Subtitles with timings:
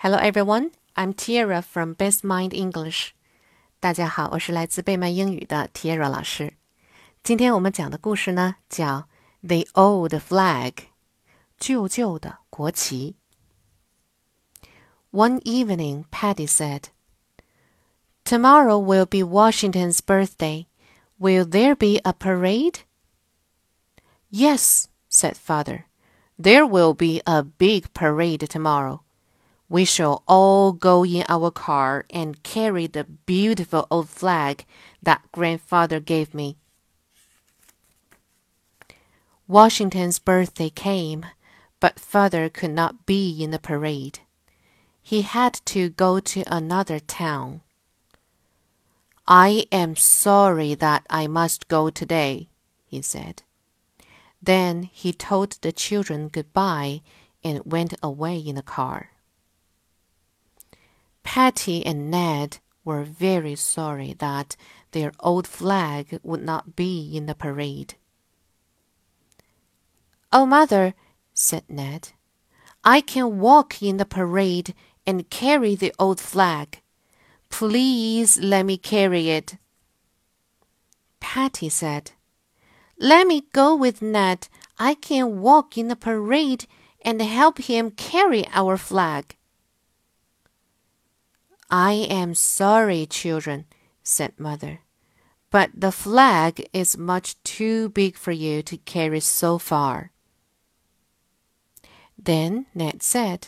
[0.00, 3.10] Hello everyone, I'm Tiara from Best Mind English.
[3.80, 6.54] 大家好，我是来自贝曼英语的 Tiara 老师。
[7.22, 9.08] 今天我们讲的故事呢，叫《
[9.46, 10.72] The Old Flag》，
[11.58, 13.16] 旧旧的国旗。
[15.10, 16.84] One evening, Patty said,
[18.24, 20.66] "Tomorrow will be Washington's birthday.
[21.18, 22.80] Will there be a parade?"
[24.30, 25.84] Yes, said father.
[26.38, 29.00] There will be a big parade tomorrow.
[29.71, 34.65] We shall all go in our car and carry the beautiful old flag
[35.01, 36.57] that grandfather gave me.
[39.47, 41.25] Washington's birthday came,
[41.79, 44.19] but father could not be in the parade.
[45.01, 47.61] He had to go to another town.
[49.25, 52.49] I am sorry that I must go today,
[52.85, 53.43] he said.
[54.43, 57.03] Then he told the children goodbye
[57.41, 59.10] and went away in the car.
[61.23, 64.55] Patty and Ned were very sorry that
[64.91, 67.95] their old flag would not be in the parade.
[70.33, 70.93] Oh, mother,
[71.33, 72.09] said Ned,
[72.83, 74.73] I can walk in the parade
[75.05, 76.81] and carry the old flag.
[77.49, 79.57] Please let me carry it.
[81.19, 82.11] Patty said,
[82.97, 84.47] Let me go with Ned.
[84.79, 86.65] I can walk in the parade
[87.03, 89.35] and help him carry our flag.
[91.71, 93.63] I am sorry, children,
[94.03, 94.81] said Mother,
[95.49, 100.11] but the flag is much too big for you to carry so far.
[102.17, 103.47] Then Ned said,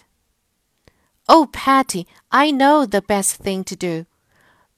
[1.28, 4.06] Oh, Patty, I know the best thing to do.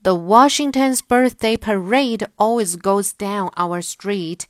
[0.02, 4.48] The Washington's birthday parade always goes down our street.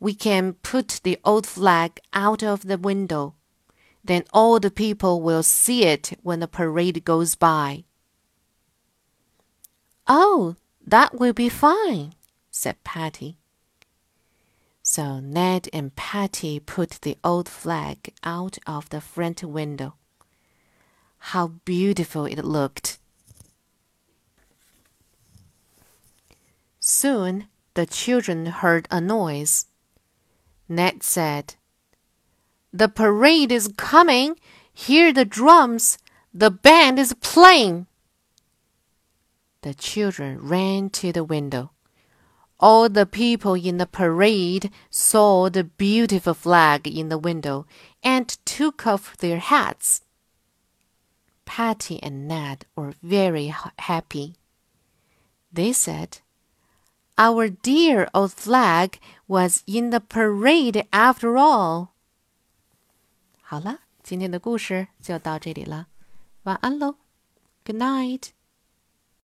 [0.00, 3.34] We can put the old flag out of the window.
[4.02, 7.84] Then all the people will see it when the parade goes by.
[10.08, 10.56] Oh,
[10.86, 12.14] that will be fine,
[12.50, 13.36] said Patty.
[14.82, 19.96] So Ned and Patty put the old flag out of the front window.
[21.18, 22.98] How beautiful it looked!
[26.80, 29.66] Soon the children heard a noise.
[30.70, 31.56] Ned said,
[32.72, 34.36] The parade is coming.
[34.72, 35.98] Hear the drums.
[36.32, 37.87] The band is playing.
[39.61, 41.71] The children ran to the window.
[42.59, 47.65] All the people in the parade saw the beautiful flag in the window
[48.01, 50.01] and took off their hats.
[51.45, 54.35] Patty and Ned were very happy.
[55.51, 56.19] They said,
[57.17, 61.89] Our dear old flag was in the parade after all.
[63.41, 65.87] 好了，今天的故事就到这里了，
[66.43, 66.95] 晚安喽，
[67.65, 68.29] Good night。